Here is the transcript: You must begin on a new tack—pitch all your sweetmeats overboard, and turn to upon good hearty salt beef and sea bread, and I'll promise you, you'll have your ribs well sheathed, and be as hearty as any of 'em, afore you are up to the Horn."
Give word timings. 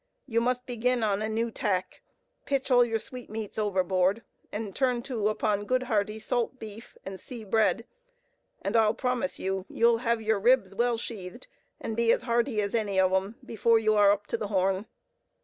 You 0.25 0.41
must 0.41 0.65
begin 0.65 1.03
on 1.03 1.21
a 1.21 1.29
new 1.29 1.51
tack—pitch 1.51 2.71
all 2.71 2.83
your 2.83 2.97
sweetmeats 2.97 3.59
overboard, 3.59 4.23
and 4.51 4.75
turn 4.75 5.03
to 5.03 5.27
upon 5.29 5.65
good 5.65 5.83
hearty 5.83 6.17
salt 6.17 6.57
beef 6.57 6.97
and 7.05 7.19
sea 7.19 7.43
bread, 7.43 7.85
and 8.63 8.75
I'll 8.75 8.95
promise 8.95 9.37
you, 9.37 9.67
you'll 9.69 9.99
have 9.99 10.19
your 10.19 10.39
ribs 10.39 10.73
well 10.73 10.97
sheathed, 10.97 11.45
and 11.79 11.95
be 11.95 12.11
as 12.11 12.23
hearty 12.23 12.61
as 12.63 12.73
any 12.73 12.99
of 12.99 13.13
'em, 13.13 13.35
afore 13.47 13.77
you 13.77 13.93
are 13.93 14.09
up 14.09 14.25
to 14.29 14.37
the 14.37 14.47
Horn." 14.47 14.87